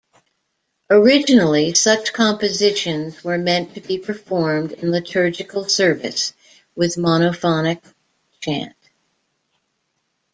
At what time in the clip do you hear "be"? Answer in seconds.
3.81-3.99